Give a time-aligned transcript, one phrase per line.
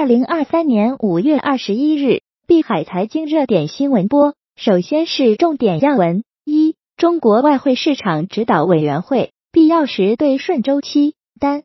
[0.00, 4.34] 二零二三年五月二十一日，碧海财经热点新闻播。
[4.56, 11.64] 首先是重点要闻：一、中国外汇市场指导委员会必要时对顺周期单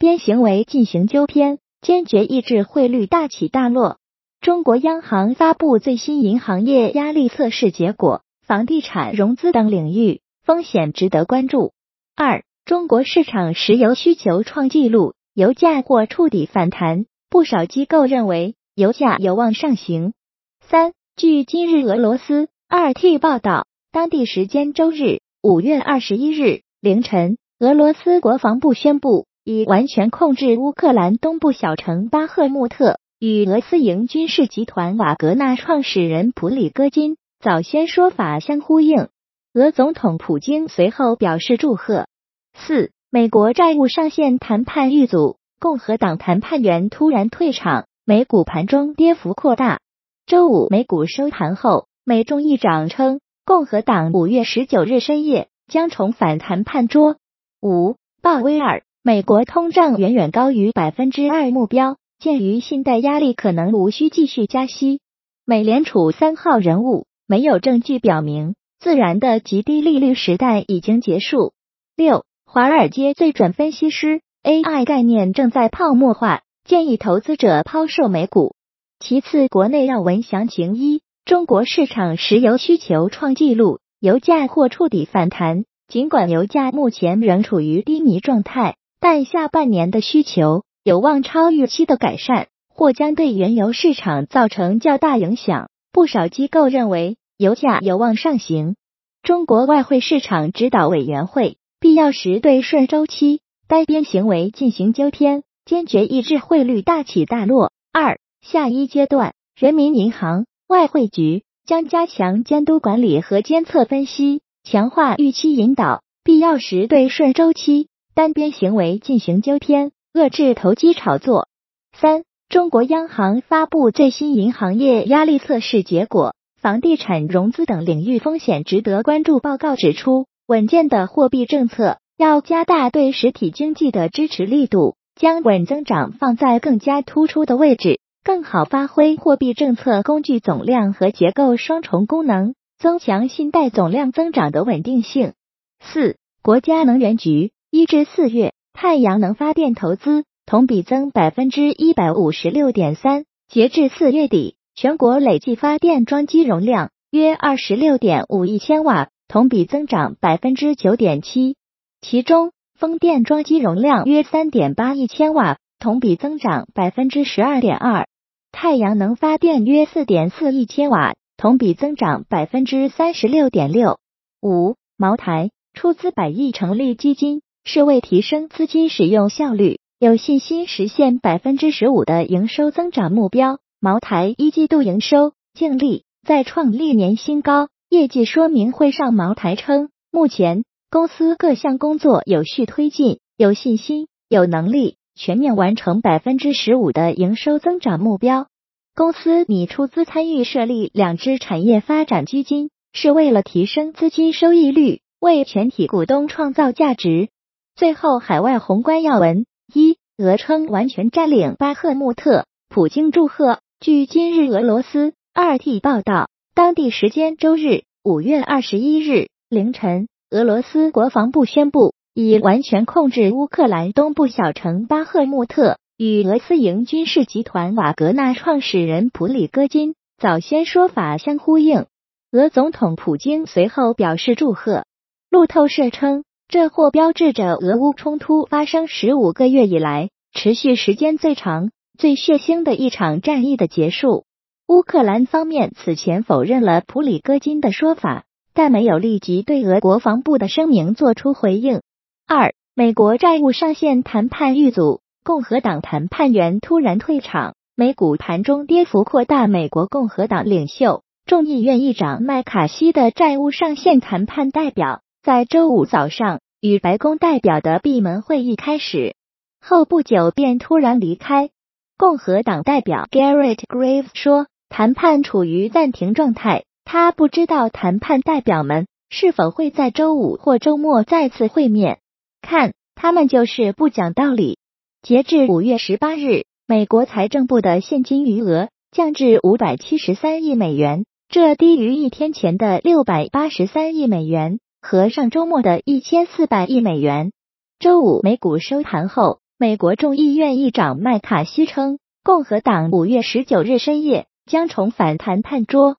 [0.00, 3.98] 边行为进行纠偏，坚决抑制汇率大起大落。
[4.40, 11.72] 中国央行发布最新银行业压力测试结果，房地产融资等领域风险值得关注。
[12.16, 17.06] 二、中国市场石油需求创纪录，油价或触底反弹。
[17.28, 20.12] 不少机构认为油价有望上行。
[20.60, 39.08] 三，据今日俄罗斯二 T 报道，当地时间周日五月二十一日凌晨，俄罗斯国防部宣布已完全控制乌克兰东部小城巴赫穆特，与俄斯营军事集团瓦格纳创始人普里戈金早先说法相呼应。
[39.52, 42.06] 俄总统普京随后表示祝贺。
[42.54, 45.38] 四，美国债务上限谈判遇阻。
[45.58, 49.80] 共和党谈判员突然退场，美股盘中跌幅扩大。
[50.26, 57.16] 周五美股收盘后，美众议长称，共和党五月十九日深夜将重返谈判桌。
[57.62, 65.00] 五鲍威尔，美国通胀远远高于百分之二目标，鉴于信贷压力，可能无需继续加息。
[65.44, 71.52] 美联储三号人物，没有证据表明自然的极低利率时代已经结束。
[71.96, 74.20] 六华尔街最准分析师。
[74.46, 78.54] AI 概念正在泡沫化，建议投资者抛售美股。
[79.00, 85.64] 其次，国内要闻详情：一、中国市场石油需求创纪录，油价或触底反弹。
[85.88, 95.70] 尽管油价目前仍处于低迷状态，但下半年的需求有望超预期的改善，或将对原油市场造成较大影响。
[95.90, 98.76] 不少机构认为油价有望上行。
[99.24, 103.40] 中国外汇市场指导委员会必要时对顺周期。
[103.68, 107.72] 单边行为进行纠偏，坚决抑制汇率大起大落。
[107.92, 121.48] 二、下一阶段，人民银行、外汇局将加强监督管理和监测分析，强化预期引导，必要时对顺周期单边行为进行纠偏，遏制投机炒作。
[121.92, 129.40] 三、中国央行发布最新银行业压力测试结果，房地产融资等领域风险值得关注。
[129.40, 131.98] 报告指出，稳健的货币政策。
[132.18, 145.34] 要加大对实体经济的支持力度，将稳增长放在更加突出的位置，更好发挥货币政策工具总量和结构双重功能，增强信贷总量增长的稳定性。
[145.78, 161.56] 四，国家能源局一至四月太阳能发电投资同比增百分之一百五十六点三，截至四月底，全国累计发电装机容量约二十六点五亿千瓦，同比增长百分之九点七。
[162.00, 168.04] 其中，风电装机容量约三点八亿千瓦，同比增长百分之十二点二；
[168.52, 173.98] 太阳能发电约四点四亿千瓦，同比增长百分之三十六点六。
[174.42, 183.58] 五，茅台出资百亿成立基金，是为提升资金使用效率，有信心实现百分之十五的营收增长目标。
[183.80, 187.68] 茅台一季度营收净利再创历年新高。
[187.88, 190.64] 业绩说明会上，茅台称，目前。
[190.88, 198.46] 公司各项工作有序推进，有信心、有能力全面完成百分之十五的营收增长目标。
[198.94, 207.30] 公司拟出资参与设立两支产业发展基金，是为了提升资金收益率，为全体股东创造价值。
[207.74, 209.44] 最后，海外宏观要闻：
[209.74, 213.58] 一、俄称完全占领巴赫穆特，普京祝贺。
[213.80, 220.06] 据今日俄罗斯二 T 报道，当地时间周日五月二十一日凌晨。
[220.28, 231.86] 俄罗斯国防部宣布，已完全控制乌克兰东部小城巴赫穆特，与俄斯营军事集团瓦格纳创始人普里戈金早先说法相呼应。
[232.32, 234.84] 俄总统普京随后表示祝贺。
[235.30, 244.24] 路透社称，这或标志着俄乌冲突发生十五个月以来持续时间最长、最血腥的一场战役的结束。
[244.66, 248.24] 乌克兰方面此前否认了普里戈金的说法。
[248.56, 251.82] 但没有立即对俄国防部的声明作出回应。
[252.26, 259.46] 二、美国债务上限谈判遇阻，共和党谈判员突然退场，美股盘中跌幅扩大。
[259.46, 269.14] 美国共和党领袖、众议院议长麦卡锡的债务上限谈判代表，在周五早上与白宫代表的闭门会议开始
[269.60, 271.50] 后不久便突然离开。
[271.98, 276.64] 共和党代表 Garrett Graves 说，谈判处于暂停状态。
[276.86, 281.98] 他不知道谈判代表们是否会在周五或周末再次会面。
[282.40, 284.58] 看，他们就是不讲道理。
[285.02, 297.32] 截至五月十八日，美国财政部的现金余额降至五百七十三亿美元，这低于一天前的六百八十三亿美元和上周末的一千四百亿美元。
[297.80, 305.96] 周五美股收盘后，美国众议院议长麦卡锡称，共和党五月十九日深夜将重返谈判桌。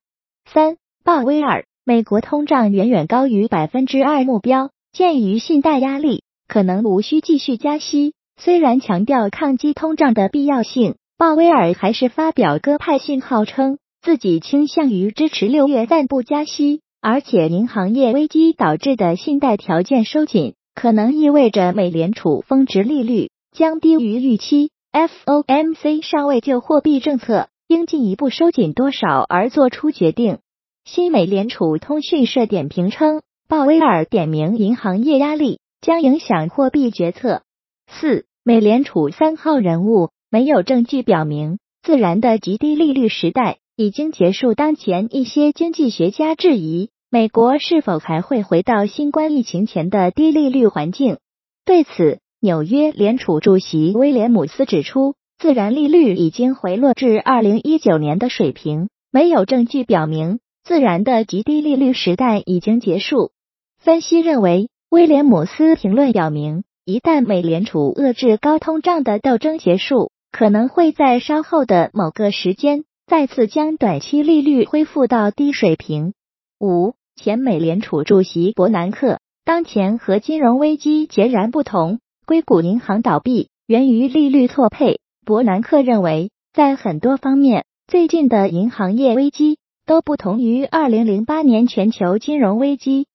[0.52, 8.14] 三，鲍威尔，美国通胀远远高于百分之二目标，鉴于信贷压力，可能无需继续加息。
[8.40, 20.54] 虽然强调抗击通胀的必要性，鲍威尔还是发表鸽派信号，称自己倾向于支持六月暂不加息，而且银行业危机导致的信贷条件收紧。
[20.74, 30.38] 可能意味着美联储峰值利率将低于预期，FOMC 尚未就货币政策应进一步收紧多少而做出决定。
[30.84, 37.42] 新美联储通讯社点评称，鲍威尔点名银行业压力将影响货币决策。
[37.86, 44.54] 四，美联储三号人物没有证据表明自然的极低利率时代已经结束。
[44.54, 46.90] 当前一些经济学家质疑。
[47.10, 51.16] 美国是否还会回到新冠疫情前的低利率环境？
[51.64, 63.30] 对此，纽约联储主席威廉姆斯指出，自然利率已经回落至二零一九年的水平，没有证据表明自然的极低利率时代已经结束。
[63.78, 76.14] 分析认为，威廉姆斯评论表明，一旦美联储遏制高通胀的斗争结束，可能会在稍后的某个时间再次将短期利率恢复到低水平。
[76.60, 76.94] 五。
[77.14, 81.98] 前美联储主席伯南克，当前和金融危机截然不同。
[82.26, 85.00] 硅谷银行倒闭源于利率错配。
[85.28, 93.06] 伯南克认为，在很多方面，最近的银行业危机都不同于二零零八年全球金融危机。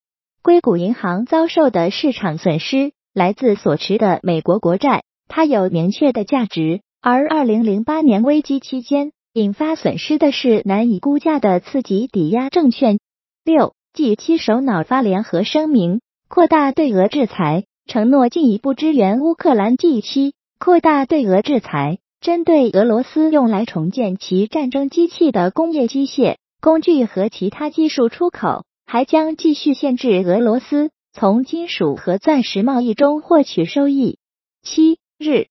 [0.44, 6.82] 硅谷银行遭受的市场损失来自所持的美国国债，它有明确的价值。
[7.02, 13.00] 而二零零八年危机期间引发损失的是难以估价的次级抵押证券。
[13.44, 13.74] 六。
[13.92, 19.78] G 七首脑发联合声明，扩大对俄制裁，承诺进一步支援乌克兰。
[19.78, 34.20] G7 扩大对俄制裁，针对俄罗斯用来重建其战争机器的工业机械、工具和其他技术出口，还将继续限制俄罗斯从金属和钻石贸易中获取收益。
[34.62, 35.48] 七日，